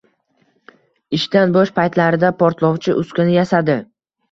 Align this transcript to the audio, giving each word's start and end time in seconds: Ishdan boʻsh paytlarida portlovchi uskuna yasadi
Ishdan 1.17 1.53
boʻsh 1.59 1.73
paytlarida 1.77 2.33
portlovchi 2.41 2.99
uskuna 3.05 3.39
yasadi 3.39 3.79